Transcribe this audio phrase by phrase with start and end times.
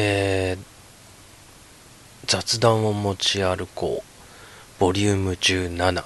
[0.00, 0.58] えー、
[2.28, 6.04] 雑談を持ち歩こう、ボリューム17、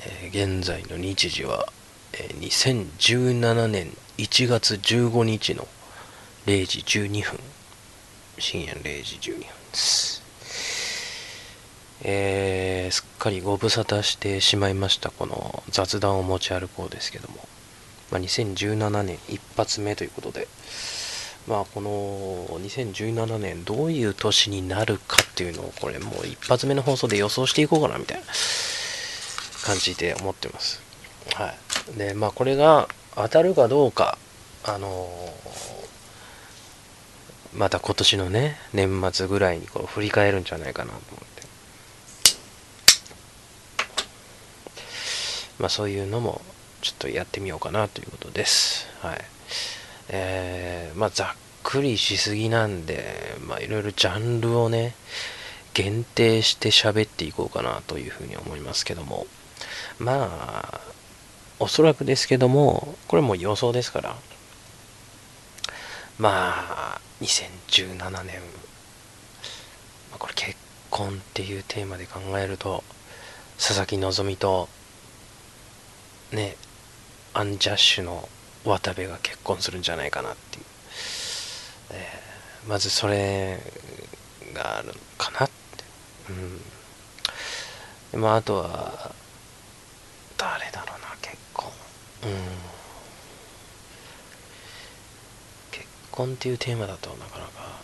[0.00, 1.68] えー、現在の日時は、
[2.12, 5.68] えー、2017年1月15日の
[6.46, 7.38] 0時12分、
[8.40, 10.22] 深夜0時12分です。
[12.02, 17.46] えー、すっかりご無沙汰してしまいました、この雑談を持ち歩こうですけども、
[18.10, 20.48] まあ、2017年一発目ということで、
[21.48, 21.90] まあ、この
[22.60, 28.24] 2017年どういう年になるかっていうのをこれもう一発目の放送で予想していこうかなみたいな
[29.64, 30.80] 感じで思ってます。
[31.34, 31.54] は
[31.94, 31.98] い。
[31.98, 34.18] で、まあこれが当たるかどうか、
[34.64, 41.42] あのー、また今年のね、年末ぐらいにこう振り返るんじゃないかなと思って。
[45.58, 46.40] まあそういうのも
[46.82, 48.86] ちょっとやってみようかなということです。
[49.00, 49.24] はい。
[50.08, 51.28] えー、まあ、ざっ
[51.62, 54.94] くりしすぎなんで、まあ、いろいろジャンルをね、
[55.74, 59.26] 限定して喋っていこうかなというふうに思いますけども、
[59.98, 60.28] ま
[60.70, 60.80] あ、
[61.58, 64.16] おそらくですけども、これも予想ですから、
[66.18, 68.40] まあ、2017年、
[70.10, 70.56] まあ、これ結
[70.90, 72.84] 婚っていうテーマで考えると、
[73.56, 74.68] 佐々木希と、
[76.32, 76.56] ね、
[77.32, 78.28] アンジャッシュの
[78.64, 80.64] 渡部が結婚するんじゃないかなっていう、
[81.90, 83.58] えー、まずそれ
[84.54, 85.52] があるのかなって。
[88.12, 88.20] うん。
[88.20, 89.14] まああとは
[90.36, 91.70] 誰だろうな結婚。
[92.24, 92.30] うん。
[95.70, 97.82] 結婚っていうテーマだとなかなか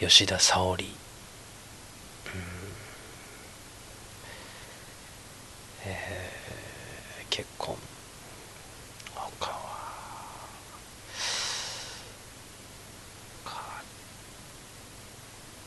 [0.00, 0.84] 吉田沙保里。
[0.84, 0.92] うん。
[5.86, 7.76] えー、結婚。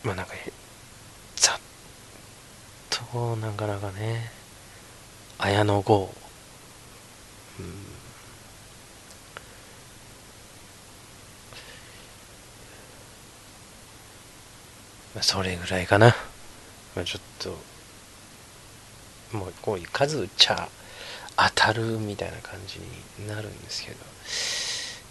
[0.08, 0.32] まあなんか
[1.36, 1.60] ざっ
[2.90, 4.32] となかなかね
[5.38, 6.10] 綾野剛。
[7.60, 7.66] うん。
[15.14, 16.16] まあそれぐらいかな。
[16.96, 20.70] まあちょっともうこういう数打ちゃ
[21.36, 22.80] 当たるみたいな感じ
[23.22, 23.98] になるんですけど、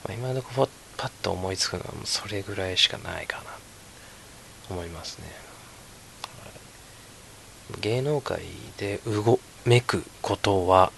[0.05, 3.66] まあ、今のところパッと思いつくのはそれぐらいしかないかな。
[4.71, 5.25] 思いますね。
[7.81, 8.41] 芸能界
[8.78, 10.93] でうごめくことは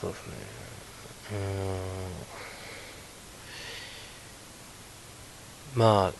[0.00, 0.32] そうですね。
[5.74, 5.80] うん。
[5.80, 6.12] まあ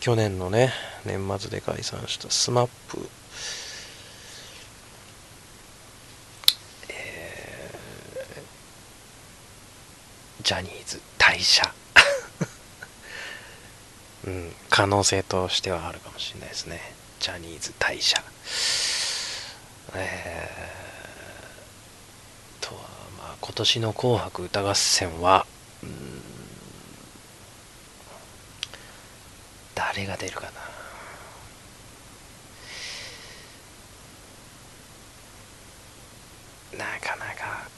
[0.00, 0.72] 去年のね
[1.04, 2.68] 年末で解散した SMAP
[6.88, 7.70] え、
[10.42, 11.72] ジャニーズ退社。
[14.26, 16.80] うん、可能性としてはあるかもしれないですね。
[17.20, 18.22] ジャニーズ退社。
[19.94, 22.80] えー、とは、
[23.18, 25.46] まあ、今年の紅白歌合戦は、
[25.82, 26.22] うん、
[29.74, 30.52] 誰が出るかな。
[36.78, 37.68] なかなか、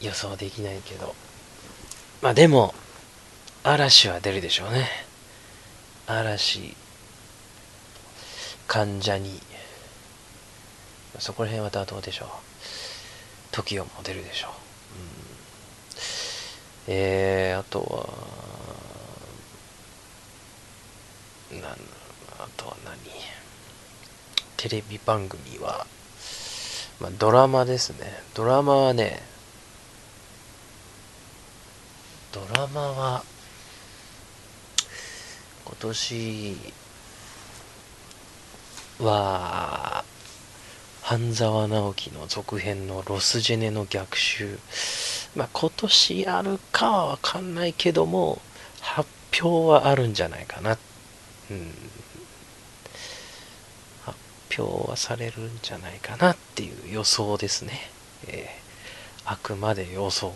[0.00, 1.14] 予想できないけど、
[2.24, 2.74] まあでも、
[3.64, 4.88] 嵐は出るでしょうね。
[6.06, 6.74] 嵐、
[8.66, 9.42] 関ジャニ、
[11.18, 12.28] そこら辺はどうでしょう。
[13.54, 14.50] TOKIO も出るでしょう。
[16.88, 17.82] うん、えー、あと
[21.52, 22.96] は、なんあとは何
[24.56, 25.86] テレビ番組は、
[27.00, 28.22] まあ、ドラマですね。
[28.32, 29.33] ドラマはね、
[32.34, 33.24] ドラマは、
[35.64, 36.56] 今年
[38.98, 40.04] は
[41.00, 44.58] 半沢直樹の続編のロスジェネの逆襲。
[45.36, 48.42] まあ今年やるかはわかんないけども
[48.80, 49.08] 発
[49.40, 50.76] 表はあるんじゃないかな。
[51.52, 51.72] うん。
[54.02, 54.18] 発
[54.58, 57.78] 表はされるんじゃないかなっていう予想ですね、
[58.26, 60.34] えー、あくまで予想。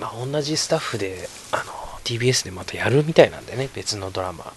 [0.00, 1.62] まあ同じスタッフであの
[2.04, 4.52] TBS でまたやるみたいなんでね、別のドラマ。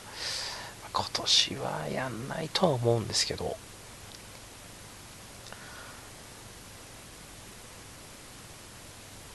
[0.91, 3.57] 今年はやんないとは思うんですけど、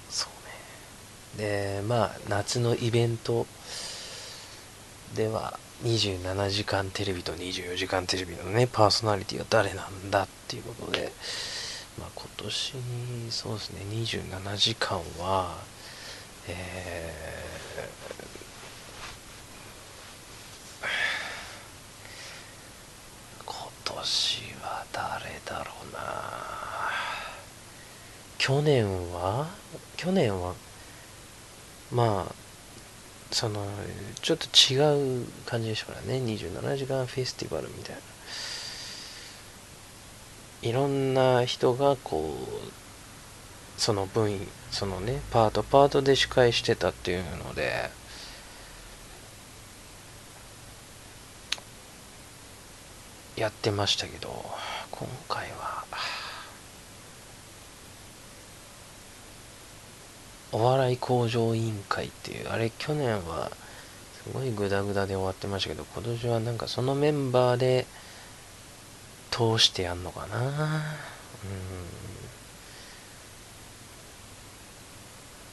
[0.09, 0.29] そ
[1.37, 1.45] うね。
[1.81, 3.47] で、まあ、夏のイベント
[5.15, 11.13] では、27時間テレビと24時間テレビのね、パーソナリティは誰なんだっていうことで、
[11.99, 15.57] まあ今年にそうですね27時間は
[16.49, 23.55] えー、今
[23.85, 25.99] 年は誰だろうな。
[28.39, 29.47] 去年は？
[29.97, 30.55] 去年は
[31.93, 32.35] まあ
[33.31, 33.67] その
[34.23, 36.21] ちょっと違う感じでしょうからね。
[36.21, 38.01] 27時間フェスティバルみたいな。
[40.63, 42.88] いろんな人がこう
[43.79, 47.91] その分そのねパートパートで司会してたっていうので
[53.37, 54.45] やってましたけど
[54.91, 55.85] 今回は
[60.51, 63.51] お笑い向上委員会っていうあれ去年は
[64.25, 67.87] すごいグダグダで終わってましたけど今年はなんかそのメンバーで
[69.31, 70.39] 通してやんのかな。
[71.45, 72.18] うん。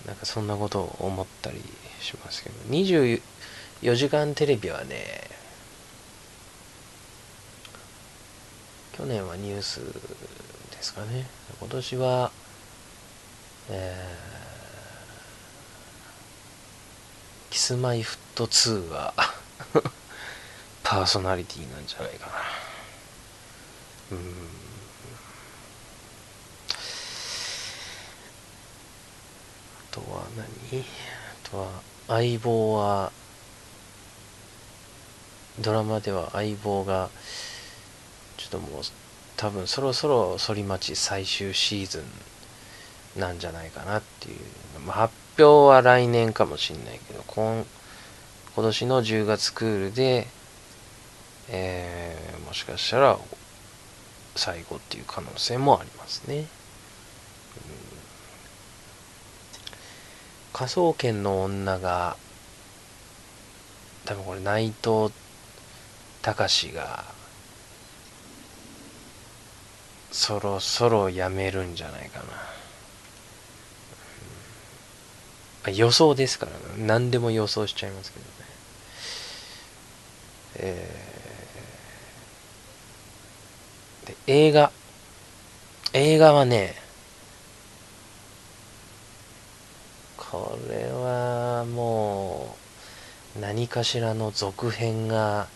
[0.06, 1.62] なんかそんなことを思ったり
[2.00, 2.56] しますけど。
[2.69, 3.22] 24
[3.96, 5.30] 時間テレビはね
[8.94, 11.28] 去年はニュースですかね。
[11.60, 12.31] 今年は
[13.69, 19.13] えー、キスマイフット2が
[20.84, 22.34] パーソナリティなんじゃないかな。
[24.12, 24.64] うん。
[29.95, 30.81] とは何？
[30.81, 31.69] あとは
[32.07, 33.12] 相棒は
[35.62, 37.09] ドラマでは相棒が
[38.38, 38.81] ちょっともう
[39.38, 42.03] 多分そろそろ反町最終シーズ
[43.18, 44.39] ンなんじゃないかなっていう、
[44.86, 47.65] まあ、発表は来年かもしんないけど今
[48.56, 50.27] 今年の10月クールで、
[51.50, 53.18] えー、もしかしたら
[54.36, 56.45] 最後っていう可能性もありますね。
[60.56, 62.16] 科捜研の女が
[64.06, 65.13] 多分これ内藤
[66.22, 67.04] 隆が
[70.13, 72.24] そろそろやめるんじゃないか
[75.66, 78.31] な、予想ですから、ね、何でも予想しちゃいますけどね。
[80.56, 84.72] えーで、映画。
[85.92, 86.85] 映画はね、
[90.36, 92.56] これはも
[93.38, 95.48] う、何かしらの続編が、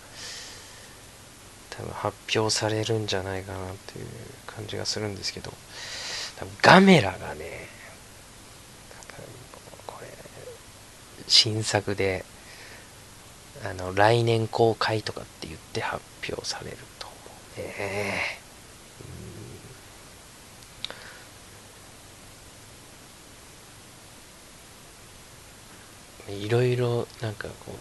[1.70, 4.06] 多分発表されるんじゃないかなっていう
[4.48, 5.52] 感じがするんですけど、
[6.38, 7.68] 多分ガメラがね、
[9.86, 10.08] これ、
[11.28, 12.24] 新作で、
[13.66, 17.16] あの、来年公開とかって言って発表されると思
[17.58, 18.39] うね。
[26.30, 27.74] いろいろなんかこ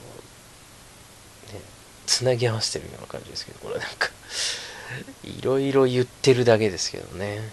[1.51, 1.61] うね
[2.07, 4.11] つなぎ合わせてるような感じですけどこれなんか
[5.25, 7.51] いろいろ言ってるだけですけどね、うん、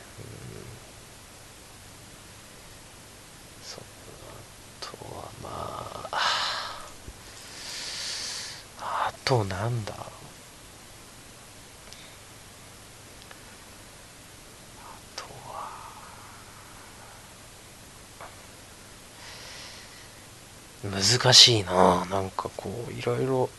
[3.62, 3.84] そう
[4.30, 6.18] あとはまあ
[8.82, 10.05] あとなんだ？
[21.06, 22.06] 難しいな。
[22.06, 23.50] なんかこういろいろ。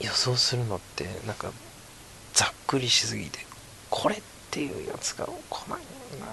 [0.00, 1.52] 予想するのってなんか
[2.32, 3.38] ざっくりしすぎて
[3.90, 5.80] これっていうやつが来ない
[6.20, 6.26] な。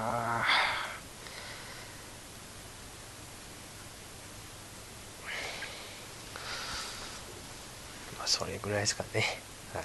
[8.17, 9.25] まあそれぐらいですかね。
[9.73, 9.83] はい。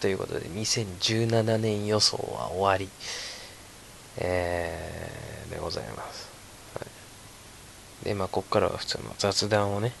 [0.00, 2.90] ということで2017年予想は終わり。
[4.18, 6.28] えー、でございます。
[6.78, 6.86] は
[8.02, 9.92] い、で、まあ、ここからは普通の雑談をね、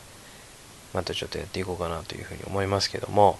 [0.92, 3.38] またちょっとやっていこうかなというふうに思いますけども、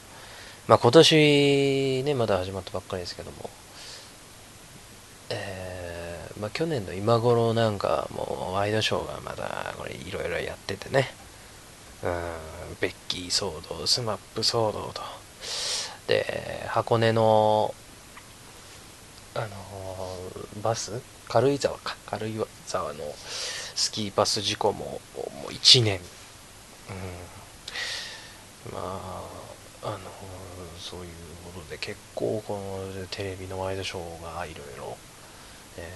[0.68, 3.50] まあ、今年ね、まだ始まったばっかりですけども、
[5.30, 11.10] えー、まあ、去年の今頃なんかもうワイドショーがまだこれいろいろやっててね、
[12.02, 12.10] うん、
[12.80, 15.02] ベッキー騒動、 SMAP 騒動と、
[16.06, 17.74] で、箱根の
[19.34, 19.46] あの
[20.60, 21.00] バス？
[21.28, 21.96] 軽井沢か。
[22.06, 23.00] 軽井沢の
[23.74, 26.00] スキーバス事故ももう1年、
[28.66, 28.80] うん、ま
[29.82, 29.98] ああの
[30.78, 31.08] そういう
[31.54, 34.96] ことで結構このテレビのワイドショーがいろいろ、
[35.78, 35.88] え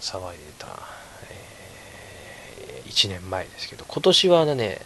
[0.00, 0.66] ー、騒いでた、
[1.30, 4.80] えー、1年前ですけど今年はね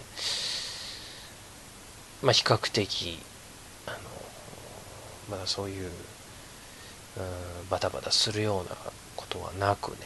[2.23, 3.19] まあ比較的
[3.87, 3.99] あの
[5.31, 5.91] まだそういう、
[7.17, 8.77] うん、バタバタするような
[9.17, 9.97] ことはなくね、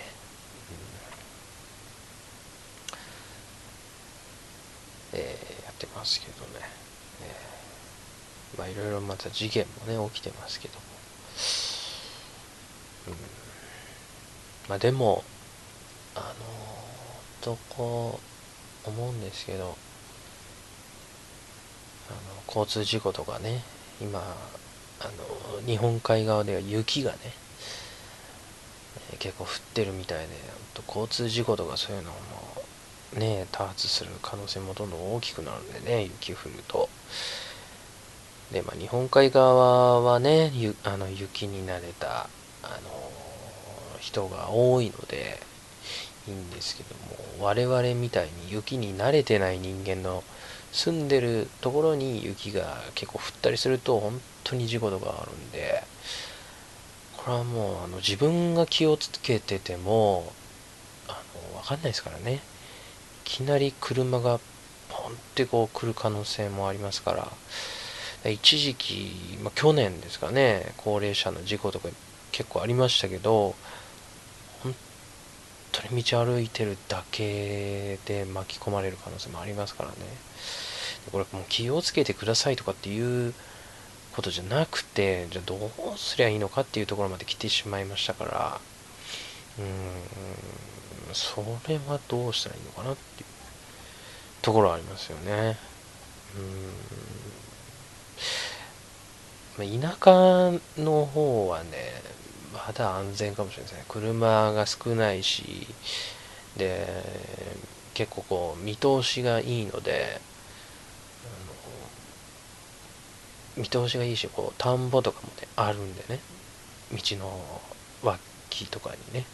[5.12, 6.66] うん、えー、やってますけどね、
[7.22, 10.80] えー、まあいろいろまた事件もね起きてますけども、
[13.08, 13.14] うん、
[14.68, 15.24] まあでも
[16.14, 16.34] あの
[17.40, 18.20] とこ
[18.84, 19.76] 思うんですけど
[22.08, 23.62] あの交通事故とかね
[24.00, 24.20] 今
[25.00, 27.18] あの日本海側では雪がね
[29.18, 30.28] 結構降ってるみたいで
[30.86, 32.16] 交通事故とかそういうのも
[33.18, 36.88] ね多発する可能性もどんどん大きくなるんでね雪降ると。
[38.52, 40.52] でまあ日本海側はね
[40.84, 42.28] あの雪に慣れた
[42.62, 42.90] あの
[44.00, 45.40] 人が多いので
[46.26, 46.96] いいんですけど
[47.38, 50.24] も我々みたいに雪に慣れてない人間の
[50.72, 55.82] 住んでるところに雪が結構降ったりすると本当に事故とかあるんで
[57.16, 60.32] これはもうあの自分が気をつけてても
[61.08, 61.20] あ
[61.54, 62.34] の分かんないですからね。
[62.34, 62.38] い
[63.24, 64.40] きなり車が
[64.88, 67.12] ポンってこう来る可能性もありますか
[68.24, 71.88] ら一時期、まあ、去年ですかね高齢者の事故とか
[72.32, 73.54] 結構ありましたけど
[74.62, 74.74] 本
[75.72, 79.96] 当に道歩いてるだけで巻き込まれる可能性もありますからね。
[81.12, 83.34] これもう気をつけてくださいとかっていう
[84.14, 88.60] ことじゃなくてじゃあどうすりゃいいのかっていうところまで来てしまいましたから
[89.58, 93.30] うーんそれはどうしたらいいのかなっていう
[94.42, 95.58] ところはありますよね。
[96.36, 96.72] うん。
[99.58, 101.70] 田舎の方はね
[102.52, 105.66] まだ安全かもしれないですね車が少ないし
[106.56, 106.86] で
[107.94, 110.20] 結構こう見通しがいいので
[113.56, 116.20] 見通しがいいしこう田んぼとかもねあるんでね。
[116.92, 117.60] 道の
[118.02, 119.24] 脇とかにね。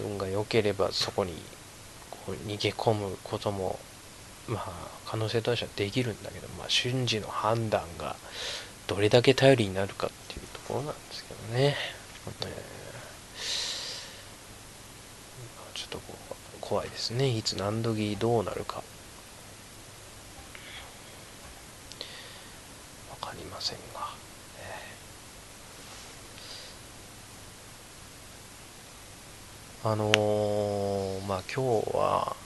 [0.00, 1.32] 運が良ければそこに
[2.10, 3.78] こう逃げ込むことも
[4.46, 4.72] まあ
[5.06, 8.16] 可能性としてはできるんだけど、まあ、瞬時の判断が
[8.86, 11.76] どれだけ頼りになるかっていうところなんですけどね。
[15.74, 17.28] ちょっとこう怖いですね。
[17.28, 18.82] いつ何時どうなるか。
[23.20, 24.08] 分かりませんが、
[29.84, 32.36] あのー、まあ今日は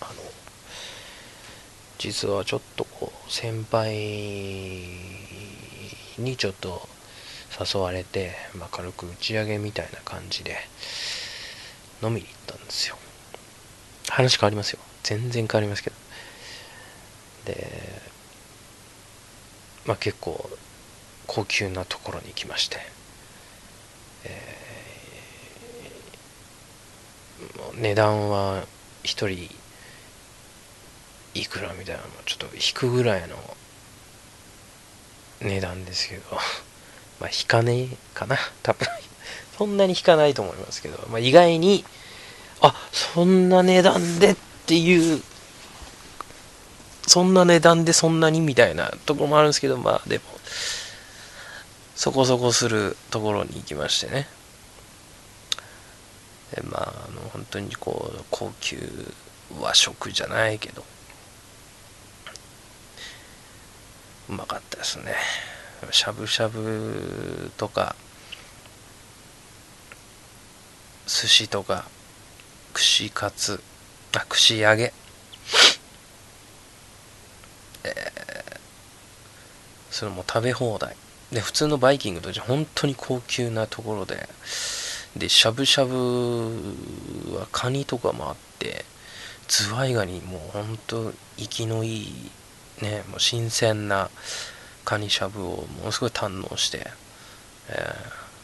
[0.00, 0.12] あの
[1.98, 3.94] 実はちょっとこう先輩
[6.18, 6.86] にちょっと
[7.58, 10.56] 誘われて、まあ、軽く打ち上げみたいな感じで
[12.02, 12.96] 飲みに行ったんですよ。
[14.10, 14.80] 話変わりますよ。
[15.02, 15.96] 全然変わりますけど。
[17.46, 18.13] で
[19.86, 20.50] まあ結構
[21.26, 22.78] 高級なところに行きまして、
[24.24, 28.64] えー、値段は
[29.04, 29.50] 1人
[31.34, 33.36] いくらみたいなのちょっと引くぐらいの
[35.40, 36.22] 値段ですけど
[37.20, 38.36] まあ、引かねえかな。
[38.62, 38.88] 多分
[39.56, 41.84] そんなに引かないと思いますけど、まあ、意外に、
[42.60, 44.36] あ、そんな値段でっ
[44.66, 45.22] ていう、
[47.06, 50.24] そんな値段でそんなにみたいなところもあるんですけど、まあでも、
[51.94, 54.26] そこそこするところに行きましてね。
[56.54, 58.78] でまあ、あの、本当にこう、高級
[59.60, 60.84] 和食じゃないけど、
[64.30, 65.14] うまかったですね。
[65.90, 67.94] しゃぶしゃぶとか
[71.06, 71.84] 寿司とか
[72.72, 73.62] 串カツ
[74.16, 74.92] あ串揚げ
[77.84, 78.58] えー、
[79.90, 80.96] それも食べ放題。
[81.32, 84.28] で普通のバイキングとじゃ本当に高級なところで。
[85.16, 85.94] でしゃぶしゃぶ
[87.36, 88.84] はカニとかもあって
[89.46, 92.30] ズワイガニもう本当生きのいい
[92.82, 94.10] ねもう新鮮な
[94.84, 96.86] カニしゃぶをものすごい堪能して、
[97.68, 97.94] え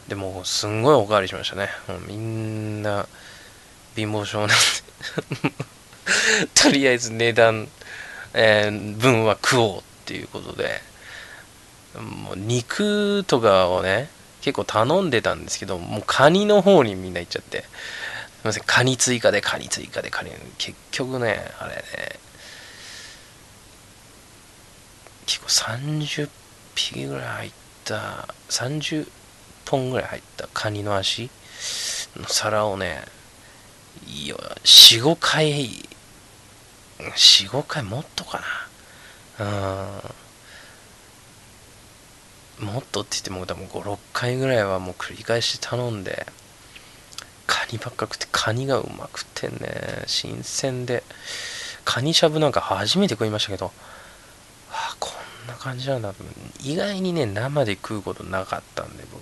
[0.07, 1.69] ー、でもすんごいおかわりしましたね。
[1.87, 3.05] もうみんな
[3.95, 4.53] 貧乏症なんで。
[6.55, 7.67] とりあえず値段、
[8.33, 10.81] えー、分は食おうっていうことで
[11.99, 14.09] もう肉とかをね
[14.41, 17.65] 結構頼んでたんですけどもうカニの方にみんな行っちゃって。
[18.41, 20.31] すいませんカニ追加でカニ追加でカニ。
[20.57, 21.83] 結局ねあれね
[25.27, 26.29] 結構30
[26.73, 27.51] 匹ぐらい入っ
[27.85, 29.07] た30
[29.69, 31.29] 本ぐらい入ったカニの足
[32.17, 33.03] の皿をね
[34.07, 35.69] 45回
[37.09, 38.41] 45回もっとか
[39.39, 39.45] な
[42.59, 46.27] うんもっとって言っても多分56回ぐらいはもう繰り返し頼んで
[47.47, 50.03] カニばっか食ってカニがうまくてね。
[50.05, 51.03] 新鮮で。
[51.83, 53.71] カニしゃぶなんか初めて食いましたけど
[54.71, 55.09] あこ
[55.45, 56.13] んな感じなんだ
[56.63, 59.21] 意外にね生で食うことなかったんで僕、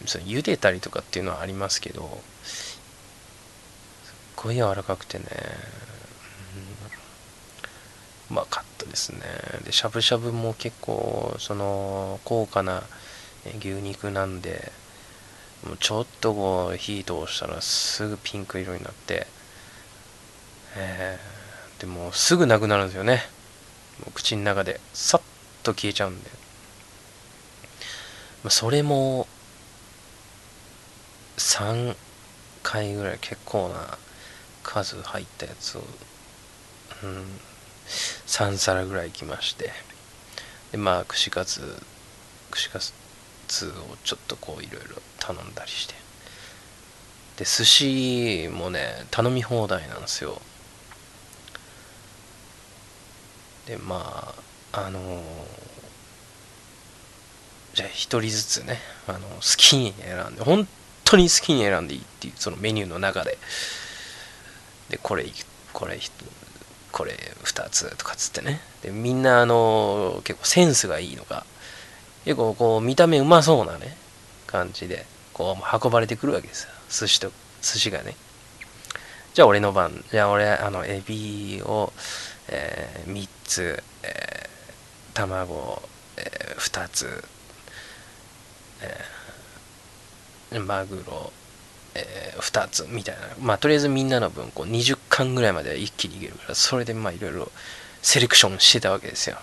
[0.00, 5.24] うん、そ茹でたりとかっていうのはありますけどすっごい柔らかくてね、
[8.30, 9.20] う、まかったですね。
[9.64, 12.82] でしゃぶしゃぶも結構その高価な
[13.58, 14.72] 牛肉なんで
[15.66, 19.26] もうちょっとこう火通したらすぐピンク色になって
[20.76, 23.22] えー、でもすぐなくなるんですよね。
[24.00, 25.20] もう口の中でさっ
[25.62, 26.30] と消えちゃうんで、
[28.42, 29.28] まあ、それも
[31.36, 31.96] 3
[32.62, 33.98] 回ぐらい結構な
[34.62, 35.82] 数入ったやつを、
[37.04, 37.24] うん、
[38.26, 39.70] 3皿ぐらいきまして。
[40.72, 41.60] でまあ串カツ
[42.50, 42.80] 串カ
[43.48, 45.94] ツをちょっとこういろいろ頼んだりして。
[47.36, 50.40] で寿司もね頼み放題なんですよ。
[53.66, 54.34] でま
[54.72, 55.22] ああのー、
[57.74, 60.68] じゃあ一人ずつねあの好きに選んで本
[61.04, 63.38] 当に好きに選んでいいっていうそのメニューの中で。
[64.90, 65.26] でこれ
[65.72, 65.98] これ
[66.94, 68.60] これ2つとかっつってね。
[68.82, 71.44] でみんなあの、結構センスがいいのか。
[72.24, 73.98] 結構こう見た目うまそうなね
[74.46, 76.70] 感じでこう運ばれてくるわけですよ。
[76.88, 78.16] 寿司と寿司がね。
[79.34, 81.92] じゃあ俺の番じゃあ俺あのエビを
[82.48, 85.82] えー、3つ、えー、卵、
[86.16, 87.24] えー、2つ、
[88.82, 91.32] えー、マグロ、
[91.94, 93.22] えー、2つみたいな。
[93.40, 97.50] まあとりあえずみんなの分こう20巻ぐらいまでは一気にいけるからそれでまあいろいろ
[98.02, 99.38] セレクションしてたわけですよ。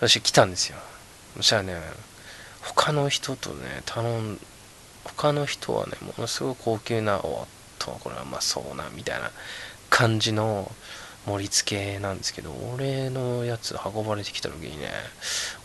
[0.00, 0.78] そして来たんですよ。
[1.36, 1.76] そしたらね
[2.60, 4.38] 他の人とね頼ん
[5.04, 7.46] 他の人はねものすごい高級なおっ
[7.78, 9.30] とこれはまあそうなみたいな
[9.90, 10.70] 感じの
[11.26, 14.88] 盛り付けなんですけど俺のやつ運ばれてきた時にね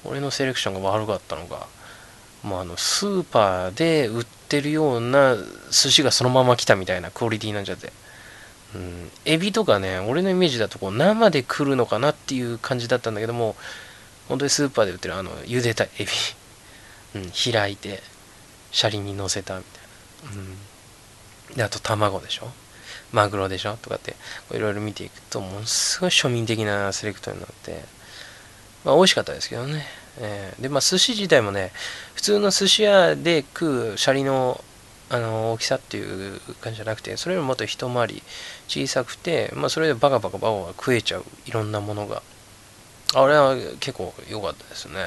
[0.05, 1.67] 俺のセレクションが悪かったのか
[2.43, 5.35] もうあのスーパーで売ってるような
[5.71, 7.91] 寿司がそのまま来たみたいなクオリティなんじゃって。
[8.75, 13.55] うん、エビとかね俺のイメージだとこう生で来るのかなっていう感じだったんだけども
[14.27, 16.05] 本当にスーパーで売ってるあの茹でたエビ、
[17.15, 18.01] うん、開いて
[18.71, 19.79] シャリに乗せたみた
[20.33, 20.41] いな、
[21.51, 22.51] うん、であと卵でしょ？
[23.13, 23.77] マグロでしょ？
[23.77, 24.17] とかって
[24.51, 27.85] いろいろ見ていくとものすごい庶民的なセレクトになって、
[28.83, 29.85] まあ、美味しかったですけどね、
[30.19, 31.71] えー、でまあ寿司自体もね
[32.15, 34.63] 普通の寿司屋で食うシャリの
[35.09, 38.23] あの大きさっていう感じじゃなくてそれよりもっと一回り
[38.67, 42.21] 小さくて、まあ、それでバカバカバカバカ食えちゃういろんなものが。
[43.15, 44.99] あれは結構良かったですね、うん。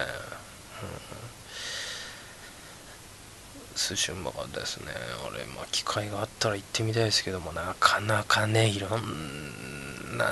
[3.76, 4.86] 寿司うまかったですね。
[4.90, 10.24] あれまあ機会があったら行ってみたいですけどもなかなかねいろんな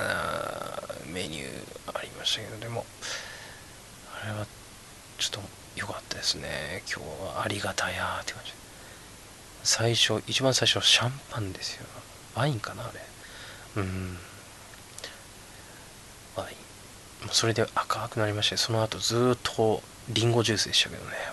[1.13, 2.85] メニューありましたけどでも
[4.23, 4.47] あれは
[5.19, 6.83] ちょっと良かったですね。
[6.87, 8.53] 今日はありがたやって感じ。
[9.63, 11.85] 最初一番最初はシャンパンですよ。
[12.35, 13.81] ワインかなあれ。
[13.81, 14.17] うん。
[16.35, 17.29] ワイン。
[17.31, 21.25] それで赤くなりましてその後ずっとリンゴジュースでしたけどね俺ね。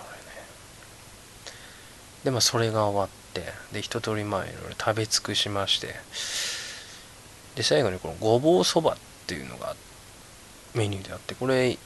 [2.25, 5.95] でまあそれが終わってで一通りまあいろいろ食べ尽くしまして。
[7.55, 9.75] で最後にこのごぼうそばっていうのが
[10.75, 11.77] メニューであってこれ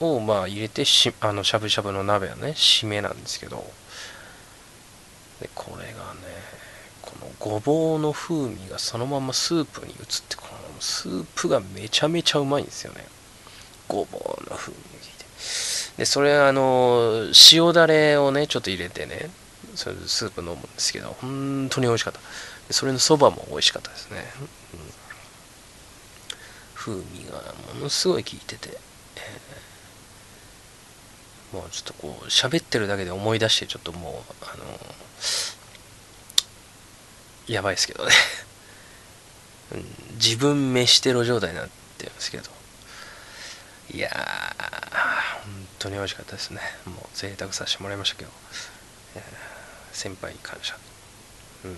[0.00, 3.64] をまあ入れてしあのしゃぶしゃぶの鍋はね締めなんですけど。
[5.40, 5.94] でこれがね
[7.02, 9.96] このごぼうの風味がそのままスープに移っ
[10.28, 13.04] てこのスープがめちゃめちゃうまいんですよね。
[13.88, 15.24] ごぼうの風味がいて
[15.98, 19.28] でそれあの塩だれをねちょっと入れてね
[19.74, 22.20] それスープ飲むんですけど本当に美味しかった。
[22.70, 24.24] それのそばも美味しかったですね、
[24.72, 24.80] うん、
[26.74, 27.42] 風味が
[27.74, 28.78] ものすごい効いてて、
[31.54, 34.64] もうちょっとこう喋ってるだけで思い出してちょっともうあの
[37.46, 38.12] やばいですけどね
[39.72, 39.84] うん、
[40.16, 42.50] 自分飯テロ状態になってますけど
[43.92, 44.12] いやー、
[45.44, 46.60] 本当に美味しかったですね。
[46.86, 48.30] もう贅沢させてもらいましたけど、
[49.16, 49.22] えー、
[49.92, 50.76] 先輩に感謝。
[51.64, 51.74] うん。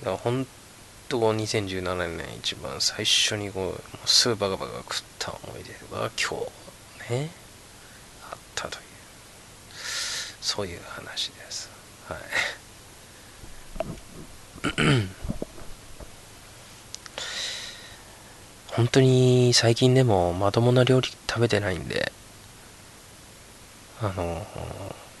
[0.00, 0.46] だから本
[1.08, 6.65] 当2017年一番最初にこう、もうすぐバカバカ食った思い出が今日
[7.10, 7.30] ね、
[8.30, 8.82] あったという、
[10.40, 11.70] そういう話です。
[12.08, 12.18] はい。
[18.72, 22.12] 本当に最近でもまともな料理食べてないんで、
[24.02, 24.46] あの、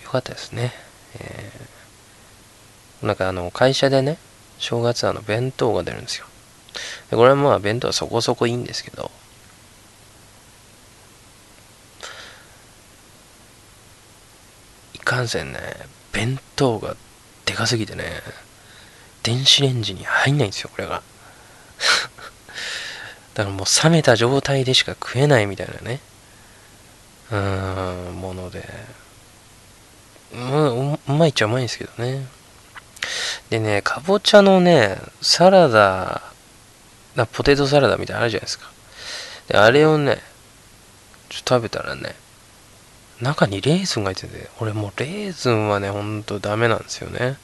[0.02, 0.74] よかったですね。
[1.18, 4.18] えー、なんかあの、会社でね、
[4.58, 6.26] 正月あの、弁当が出るんですよ。
[7.10, 9.10] でこれはまあ、弁当はそこそこいいんですけど、
[15.06, 15.60] かんせんね、
[16.12, 16.96] 弁当が
[17.46, 18.04] でかすぎてね、
[19.22, 21.00] 電子レンジに入んないんですよ、これが。
[23.34, 26.00] だからもう冷めた状態でしか食えないみたいなね、
[27.30, 28.68] うーん、もので、
[30.32, 32.26] ううまいっちゃうまいんですけどね。
[33.48, 36.20] でね、かぼちゃのね、サラダ、
[37.14, 38.70] なポテトサラダみたいなのあるじゃないですか。
[39.46, 40.20] で、あれをね、
[41.28, 42.16] ちょっと食べたらね、
[43.20, 47.38] 中にレーズンが入ってて、俺もうレーズンはね、ほんとダメなんですよね。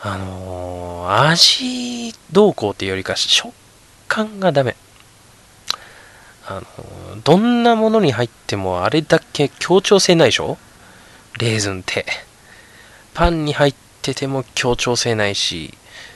[0.00, 3.52] あのー、味どうこうっていうよりか食
[4.06, 4.76] 感がダメ。
[6.46, 10.56] あのー、どんなものに入ってもあれだけ協調性ないでしょ？
[11.40, 12.06] レーズンって。
[13.14, 15.74] パンに入ってても協調性ないし、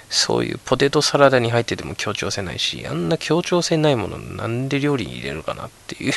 [0.08, 6.12] そういうポテトサラダに入ってても協調性ないし、あんな協調性ないものなんで料理に入れるかなっていう。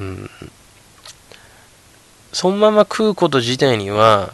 [0.00, 0.30] うん。
[2.34, 4.32] そのまま食うこと自体には、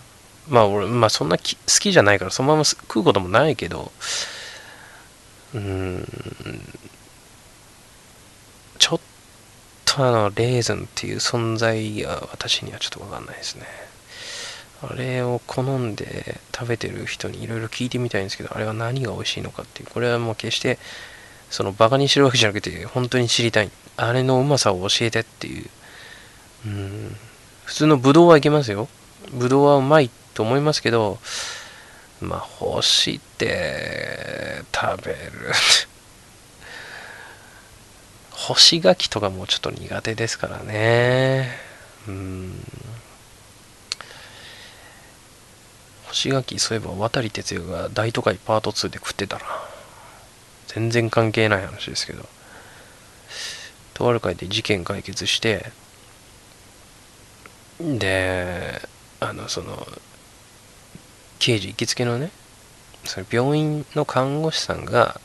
[0.49, 1.45] まあ俺、まあそんな好
[1.79, 3.93] きじゃないからそのまま食うこともないけど、
[5.55, 6.09] うーん、
[8.79, 9.01] ちょっ
[9.85, 13.67] とあの、レーズンっていう存在が私にはちょっとわかんないですね。
[14.83, 20.79] あれを好んで食べてる人にいろいろ聞いてみたいんですけど、あれは何が美味しいのかっていう、これはもう決して、
[21.51, 23.71] そのバカにしてるわけじゃなくて、本当に知りたい。
[23.99, 25.67] あれのうまさを教えてっていう。
[26.65, 27.17] うん。
[27.71, 28.89] 普通のブドウはいけますよ。
[29.33, 31.21] ブドウはうまいと思いますけど、
[32.21, 35.53] まあ、干して食べる。
[38.35, 41.61] 干し柿とかもちょっと苦手ですからね。
[42.09, 42.67] うん。
[46.09, 49.45] 干し柿、そういえば渡哲也が大都会パート2で食ってたな。
[50.67, 52.29] 全然関係ない話ですけど。
[53.95, 55.71] とある会で事件解決して、
[57.81, 58.81] で、
[59.21, 59.87] あの、その、
[61.39, 62.31] 刑事行きつけのね、
[63.05, 65.21] その病院の看護師さんが、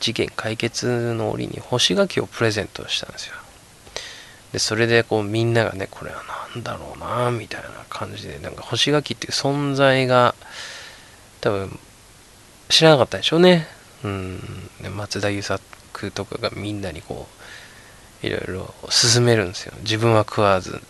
[0.00, 3.34] 事件解決の折に干し柿をプレゼントしたんですよ。
[4.52, 6.22] で、それでこうみんながね、これは
[6.54, 10.34] 何だろうな、みたいな感じで、なんか干し柿っていう存在が、
[11.40, 11.78] 多分、
[12.68, 13.66] 知らなかったでしょうね。
[14.04, 14.70] うん。
[14.80, 17.28] で松田優作とかがみんなにこ
[18.22, 19.74] う、いろいろ勧めるんですよ。
[19.82, 20.80] 自分は食わず。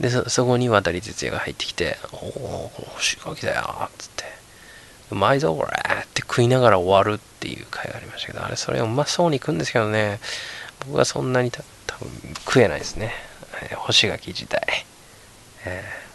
[0.00, 4.24] でそ、そこに渡り哲也が入ってきて、おお、干し柿だよ、つって、
[5.10, 5.70] うまいぞ、これ
[6.02, 10.20] って食いながら終わるっていう回がありましたけど、あれ、それうまそうに食うんですけどね、
[10.86, 12.10] 僕はそんなにた多分
[12.44, 13.14] 食えないですね。
[13.62, 14.86] えー、干し柿自体。
[15.64, 16.06] えー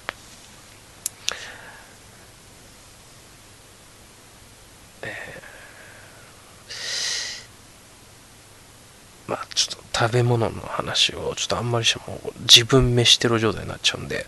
[9.27, 14.25] まあちょっと食べ物の話をちょっとあんまりしても自分飯テロ状態になっちゃうんで、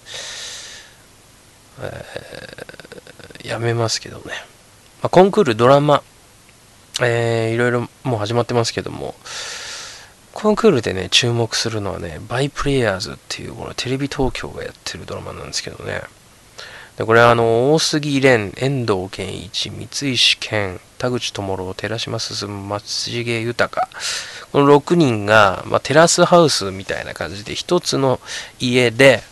[1.82, 4.24] えー、やめますけどね。
[5.02, 6.04] まあ、コンクールドラマ、
[7.02, 9.16] えー、いろいろもう始まってますけども、
[10.32, 16.04] コンクールでね、注目するのはね、バイプレイヤーズっていう、このテレビ東京がやってるドラマなんですけどね。
[16.98, 23.90] でこれはあの、大杉蓮、遠藤健一、三石健、田口智郎、寺島進、松重豊、
[24.52, 28.20] この6人が、まあ、テラスハウスみたいな感じで一つの
[28.60, 29.24] 家で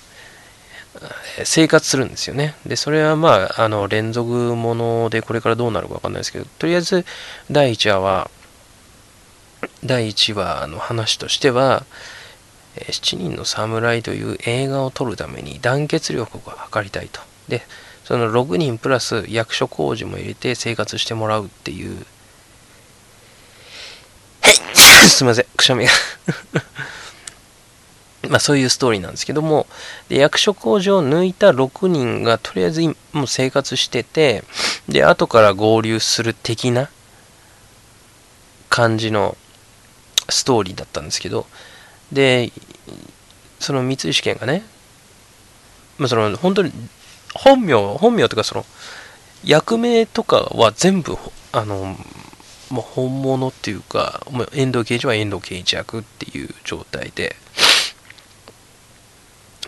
[1.44, 2.56] 生活するんですよね。
[2.66, 7.06] で、それはまあ、あの、連続ものでこれからどうなるかわかんないですけど、とりあえず
[7.52, 8.32] 第1話は、
[9.84, 11.86] 第1話の話としては、
[12.76, 17.22] 7人の侍という映画を撮るために団結力を図りたいと。
[17.48, 17.62] で、
[18.04, 22.06] その6人プラス役所工事も入れて生活してもらうっていう。
[25.08, 25.92] すいません、くしゃみが。
[28.30, 29.68] まあそういうストーリーなんですけども、
[30.10, 32.82] で役所工事を抜いた6人がとりあえず
[33.14, 34.44] もう生活してて、
[34.88, 36.90] で、後から合流する的な
[38.70, 39.38] 感じの
[40.30, 41.48] ストーリーだったんですけど、
[42.12, 42.52] で、
[43.60, 44.64] その三石健がね、
[45.98, 46.72] まあその本当に
[47.34, 48.66] 本名、本名というかその
[49.44, 51.18] 役名とかは全部、
[51.52, 51.98] あの、
[52.70, 57.36] まあ、本物っていうか、まあ、遠藤刑事は遠藤刑事役っていう状態で、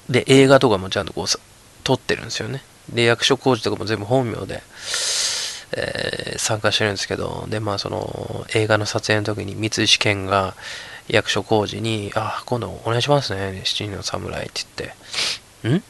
[0.10, 1.26] で、映画とかもちゃんとこう
[1.84, 2.63] 撮ってるんですよね。
[2.89, 4.62] で、役所工事とかも全部本名で、
[5.76, 10.56] えー、参加してるんですけど、で、まあその映画の撮影の時に三石健が
[11.08, 14.62] 役所広司に、あ、今度お願いしますね、七人の侍って
[15.63, 15.84] 言って、ん？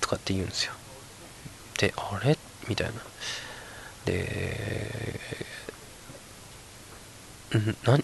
[0.00, 0.72] とかって言うんですよ。
[1.78, 2.36] で、あれ？
[2.68, 2.92] みたいな。
[4.04, 5.18] で、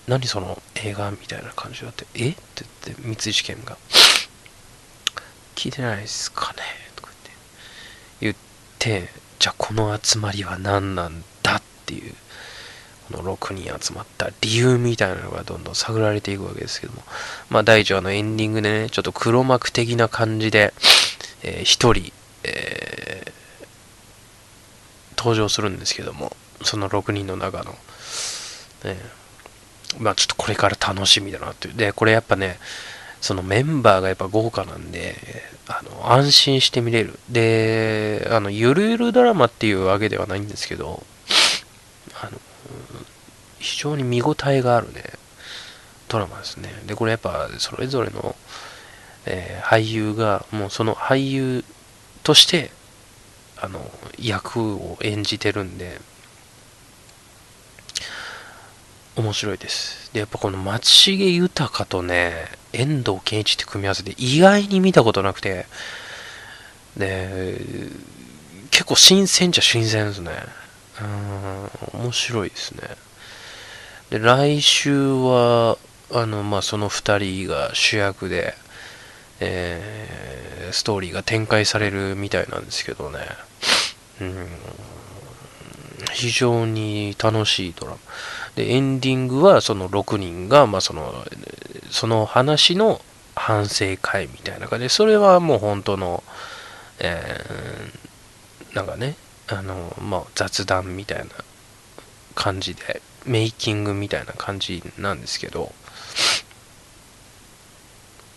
[0.08, 2.30] 何その映画みたいな感じだって、え？
[2.30, 3.76] って言って、三石健が、
[5.54, 6.62] 聞いてないですかね？
[6.96, 7.10] とか
[8.20, 8.40] 言って、
[8.88, 12.14] 言って、じゃあこの集まりは何なんだっていう、
[13.12, 17.02] この6人集まった理由みたいなのがどんどん探られていくわけですけども、
[17.50, 20.72] まあ第1話のエンディングでね、ちょっと黒幕的な感じで、
[21.42, 22.12] えー、1人、
[22.44, 23.32] えー、
[25.24, 27.72] 登場するんですけども、その6人の中の、
[28.84, 28.98] ね、
[29.98, 31.74] まあちょっとこれから楽しみだなっていう。
[31.74, 32.58] で、これやっぱね、
[33.22, 35.16] そのメンバーがやっぱ豪華なんで、
[35.66, 37.18] あの、安心して見れる。
[37.30, 41.02] で、あの、ゆるゆるドラマっていうわけではないんですけど、
[42.20, 42.38] あの、
[43.58, 45.04] 非常に見応えがあるね、
[46.08, 46.68] ドラマですね。
[46.86, 48.36] で、これやっぱ、それぞれの、
[49.24, 51.64] えー、俳優が、もうその俳優
[52.22, 52.70] として、
[53.64, 56.00] あの、役を演じてるんで、
[59.16, 60.12] 面白いです。
[60.12, 65.66] で、やっぱこの松重豊とね、遠藤健一って組み合わせで意外に見たことなくて、
[66.96, 67.60] で、
[68.70, 70.30] 結構新鮮じゃ新鮮ですね。
[71.94, 72.82] うん、面白いですね。
[74.10, 75.78] で、来週は、
[76.12, 78.54] あの、まあ、その2人が主役で、
[79.40, 83.18] えー、ストーリーが展開されるみたいなんですけどね。
[84.20, 84.48] うん、
[86.12, 87.98] 非常に楽しいドラマ。
[88.56, 91.24] で、エンディングはその6人が、まあ、その、
[91.90, 93.00] その話の
[93.34, 96.22] 反省会みたいな感じで、それはもう本当の、
[97.00, 99.16] えー、なんかね、
[99.48, 101.24] あの、まあ、雑談みたいな
[102.34, 105.72] 感じで、メイキングみたいな感じなんですけど、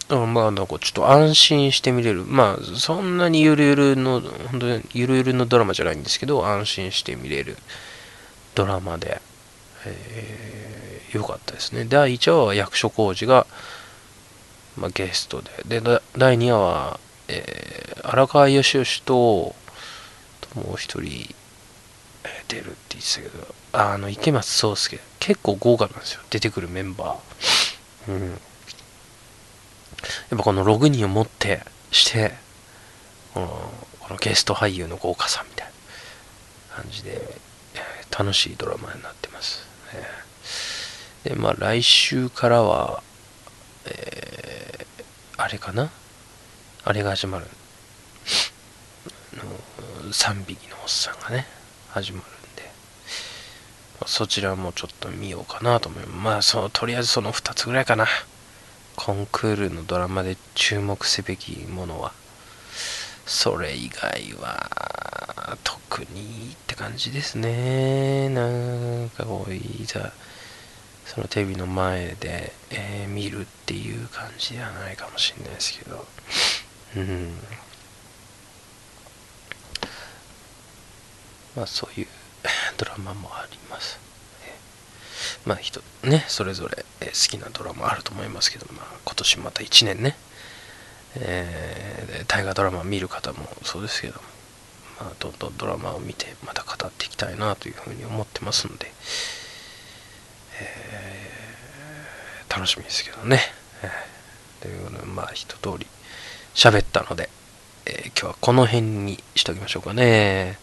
[0.09, 2.23] まあ、なんかちょっと安心して見れる。
[2.23, 7.57] まあ、そんなにゆるゆるの、本当にゆるゆるのドラマじゃないんですけど、安心して見れる
[8.55, 9.21] ドラマで、
[9.85, 11.85] えー、よかったですね。
[11.85, 13.45] 第1話は役所広司が、
[14.77, 19.55] まあ、ゲストで、で、第2話は、えー、荒川義義と、
[20.39, 21.35] ともう一人、
[22.47, 28.11] 出るって言ってたけど、ああの、池松壮亮、結構豪華なんですよ、出てくるメンバー。
[28.11, 28.39] うん。
[30.29, 32.33] やっぱこの6人をもってして、
[33.33, 33.47] この
[33.99, 35.67] このゲスト俳優の豪華さみたい
[36.69, 37.39] な感じで、
[38.17, 39.67] 楽しいドラマになってます。
[41.23, 43.03] で、まあ来週からは、
[43.85, 45.89] えー、あれかな？
[46.83, 47.45] あれが始まる。
[49.37, 49.43] の
[50.11, 51.45] 3匹のおっさんがね、
[51.89, 52.71] 始まるんで、
[54.05, 56.17] そちらもちょっと見ようかなと思います。
[56.17, 58.07] まあ、その、とりあえずその2つぐらいかな。
[58.97, 62.13] コンクールのドラマで注目すべきものは、
[63.27, 68.27] それ以外は、特にって感じですね。
[68.29, 70.11] なんかこう、いざ、
[71.05, 76.05] そのテレビの前で、えー、見るっていう感じではないかもしれないですけど、
[76.97, 77.33] うん。
[81.55, 82.07] まあそういう
[82.77, 84.06] ドラマもあります。
[85.47, 90.17] まあ人ね、それぞれ好きなドラマあると思いますけど、まあ今年また1年ね、
[91.15, 94.21] えー、大河ドラマ見る方もそうですけども、
[94.99, 98.91] まあどんどんドラマを見てまた語っていきたいなというふうに思ってますので、
[100.59, 103.39] えー、楽しみですけどね。
[103.83, 105.87] えー、ということで、まあ、一通り
[106.53, 107.29] 喋ったので、
[107.85, 110.59] え、今日はこの辺にしときましょうかね。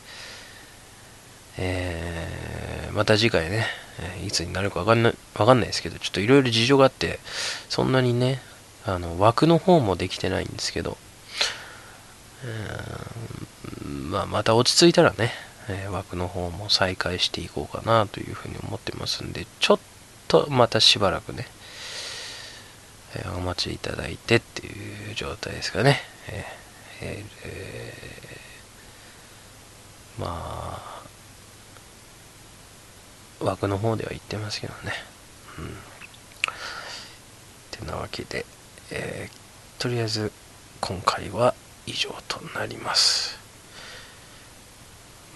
[1.57, 3.67] えー、また次回ね、
[4.27, 7.19] いつになるかわかんない、わかんないですけど、ちょっといろいろ事情があって、
[7.69, 8.41] そんなにね、
[8.87, 10.97] あの、枠の方もできてないんですけど、
[13.85, 15.33] まあ、また落ち着いたらね、
[15.69, 19.79] えー、枠の方も再開していこうかなというふうに思ってますんで、ちょっ
[20.29, 21.47] とまたしばらくね、
[23.17, 26.01] えー、お待ちいただいてっていう状態ですかね。
[26.29, 26.65] えー
[27.01, 30.94] えー、まあ、
[33.45, 34.93] 枠の方では言ってますけどね。
[35.59, 35.77] うん。
[37.71, 38.47] てなわけで、
[38.91, 40.33] えー、とりあえず
[40.81, 41.55] 今回は
[41.87, 43.39] 以上となります。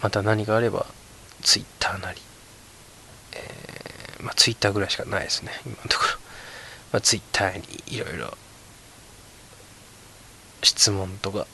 [0.03, 0.87] また何かあれば、
[1.43, 2.21] ツイッターなり、
[3.33, 6.11] えー、まあ、ツイッターぐらいしかないですね、今のところ。
[6.93, 8.37] まあ、ツイッターにいろいろ
[10.63, 11.47] 質問とか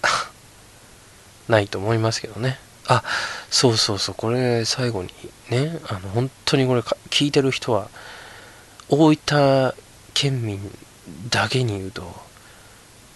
[1.49, 2.59] ないと思いますけどね。
[2.87, 3.03] あ、
[3.51, 5.11] そうそうそう、これ最後に
[5.51, 7.89] ね、あの、本当にこれ聞いてる人は、
[8.89, 9.75] 大分
[10.13, 10.61] 県民
[11.31, 12.15] だけに言うと、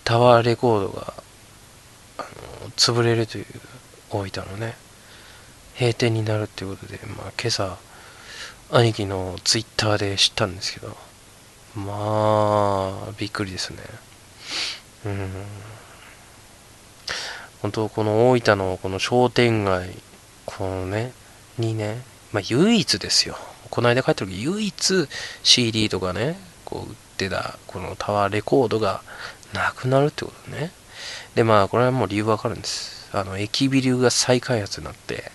[0.04, 1.14] タワーレコードが、
[2.18, 2.22] あ
[2.64, 3.46] の、潰れるという、
[4.10, 4.76] 大分のね、
[5.78, 7.76] 閉店になるっていうことで、まあ今朝、
[8.70, 10.96] 兄貴のツイッターで知ったんですけど、
[11.74, 13.78] まあ、びっくりですね。
[15.06, 15.30] うん。
[17.62, 19.90] 本当この大分のこの商店街、
[20.46, 21.12] このね、
[21.58, 23.36] にね、まあ唯一ですよ。
[23.70, 25.08] この間帰った時唯一
[25.42, 29.02] CD とかね、こう売ってたこのタワーレコードが
[29.52, 30.70] なくなるってことね。
[31.34, 33.08] で、まあこれはもう理由わかるんです。
[33.12, 35.30] あの、駅ビルが再開発になって、で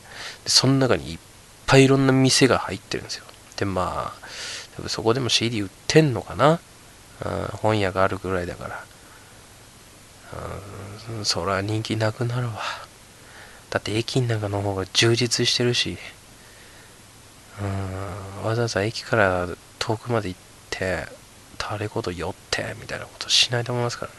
[0.48, 1.20] その中にいっ
[1.66, 3.26] ぱいいろんな店が入ってるんですよ。
[3.58, 4.20] で、まあ、
[4.76, 6.60] 多分そこでも CD 売ってんのかな、
[7.26, 8.86] うん、本屋があるぐらいだから。
[10.34, 10.40] うん、
[11.24, 12.54] そら人気なくなるわ。
[13.70, 15.98] だって駅の中の方が充実してるし、
[17.62, 19.48] うん、わざわざ駅から
[19.80, 20.40] 遠くまで行っ
[20.70, 21.08] て、
[21.58, 24.18] タレコード寄って、みたいなことしないと思いますからね。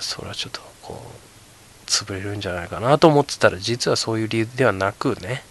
[0.00, 5.42] それはちょっと、こう、潰れるんじゃないかなと思ってたら、実はそういう理由ではなくね。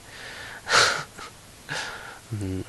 [2.34, 2.66] うん、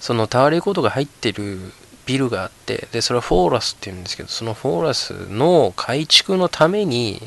[0.00, 1.72] そのタワーレコードが入ってる
[2.06, 7.20] ビルがあって、で、それはフォーラスっていうんですけど、そのフォーラスの改築のために、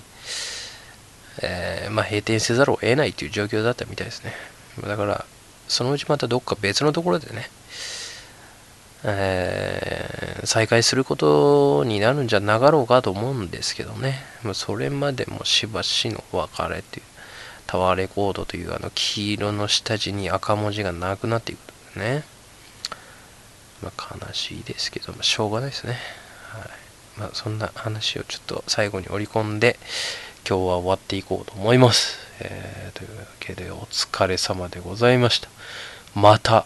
[1.42, 4.34] えー、まあ、閉店せざるを得ないという状況だったみたいですね。
[4.86, 5.26] だから、
[5.68, 7.50] そのうちまたどっか別のところでね、
[9.04, 14.24] えー、再開することになるんじゃなかろうかと思うんですけどね。
[14.44, 17.06] ま、それまでもしばしの別れっていう、
[17.68, 22.24] タワーレコードというあの黄色の下地に赤文字がなくなっていくね。
[23.82, 25.98] まあ、悲しいですけど、まあ、しょうがないですね。
[26.50, 29.78] はいまあ、そんな話をちょっと最後に織り込んで、
[30.48, 32.20] 今日は終わっていこうと思います。
[32.40, 35.50] えー、というわけで、お疲れ様でございました。
[36.16, 36.66] また、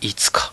[0.00, 0.52] いつか。